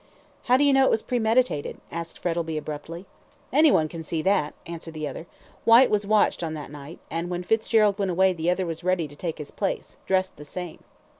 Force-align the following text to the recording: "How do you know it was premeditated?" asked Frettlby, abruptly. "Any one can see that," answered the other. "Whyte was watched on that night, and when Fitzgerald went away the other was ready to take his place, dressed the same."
"How 0.45 0.57
do 0.57 0.63
you 0.63 0.73
know 0.73 0.83
it 0.83 0.89
was 0.89 1.03
premeditated?" 1.03 1.79
asked 1.91 2.17
Frettlby, 2.17 2.57
abruptly. 2.57 3.05
"Any 3.53 3.71
one 3.71 3.87
can 3.87 4.01
see 4.01 4.23
that," 4.23 4.55
answered 4.65 4.95
the 4.95 5.07
other. 5.07 5.27
"Whyte 5.63 5.91
was 5.91 6.07
watched 6.07 6.41
on 6.41 6.55
that 6.55 6.71
night, 6.71 6.97
and 7.11 7.29
when 7.29 7.43
Fitzgerald 7.43 7.99
went 7.99 8.09
away 8.09 8.33
the 8.33 8.49
other 8.49 8.65
was 8.65 8.83
ready 8.83 9.07
to 9.07 9.15
take 9.15 9.37
his 9.37 9.51
place, 9.51 9.97
dressed 10.07 10.37
the 10.37 10.43
same." 10.45 10.79